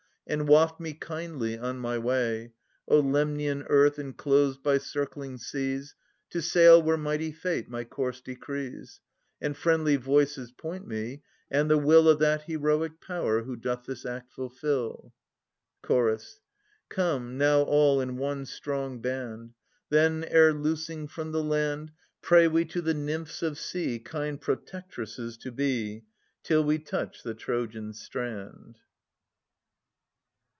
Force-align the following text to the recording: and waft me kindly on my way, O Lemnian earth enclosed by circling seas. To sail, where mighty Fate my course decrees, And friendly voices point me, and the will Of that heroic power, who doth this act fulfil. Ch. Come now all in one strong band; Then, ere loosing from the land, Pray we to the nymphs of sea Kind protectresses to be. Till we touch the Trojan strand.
and 0.27 0.47
waft 0.47 0.79
me 0.79 0.93
kindly 0.93 1.57
on 1.59 1.77
my 1.77 1.97
way, 1.97 2.49
O 2.87 3.01
Lemnian 3.01 3.63
earth 3.67 3.99
enclosed 3.99 4.63
by 4.63 4.77
circling 4.77 5.37
seas. 5.37 5.93
To 6.29 6.41
sail, 6.41 6.81
where 6.81 6.95
mighty 6.95 7.33
Fate 7.33 7.67
my 7.67 7.83
course 7.83 8.21
decrees, 8.21 9.01
And 9.41 9.57
friendly 9.57 9.97
voices 9.97 10.53
point 10.53 10.87
me, 10.87 11.21
and 11.49 11.69
the 11.69 11.77
will 11.77 12.07
Of 12.07 12.19
that 12.19 12.43
heroic 12.43 13.01
power, 13.01 13.43
who 13.43 13.57
doth 13.57 13.83
this 13.83 14.05
act 14.05 14.31
fulfil. 14.31 15.13
Ch. 15.85 16.21
Come 16.87 17.37
now 17.37 17.63
all 17.63 17.99
in 17.99 18.15
one 18.15 18.45
strong 18.45 19.01
band; 19.01 19.53
Then, 19.89 20.23
ere 20.23 20.53
loosing 20.53 21.09
from 21.09 21.33
the 21.33 21.43
land, 21.43 21.91
Pray 22.21 22.47
we 22.47 22.63
to 22.65 22.81
the 22.81 22.93
nymphs 22.93 23.43
of 23.43 23.59
sea 23.59 23.99
Kind 23.99 24.39
protectresses 24.39 25.35
to 25.41 25.51
be. 25.51 26.05
Till 26.41 26.63
we 26.63 26.79
touch 26.79 27.21
the 27.21 27.33
Trojan 27.33 27.91
strand. 27.93 28.77